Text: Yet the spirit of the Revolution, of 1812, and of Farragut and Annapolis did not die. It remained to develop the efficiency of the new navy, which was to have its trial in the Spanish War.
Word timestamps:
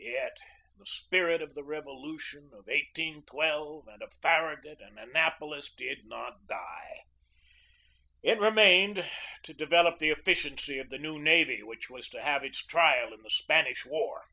Yet 0.00 0.38
the 0.76 0.86
spirit 0.86 1.40
of 1.40 1.54
the 1.54 1.62
Revolution, 1.62 2.46
of 2.46 2.66
1812, 2.66 3.86
and 3.86 4.02
of 4.02 4.12
Farragut 4.20 4.80
and 4.80 4.98
Annapolis 4.98 5.72
did 5.72 6.04
not 6.04 6.48
die. 6.48 7.02
It 8.20 8.40
remained 8.40 9.08
to 9.44 9.54
develop 9.54 10.00
the 10.00 10.10
efficiency 10.10 10.80
of 10.80 10.88
the 10.90 10.98
new 10.98 11.20
navy, 11.20 11.62
which 11.62 11.88
was 11.88 12.08
to 12.08 12.20
have 12.22 12.42
its 12.42 12.66
trial 12.66 13.12
in 13.14 13.22
the 13.22 13.30
Spanish 13.30 13.86
War. 13.86 14.24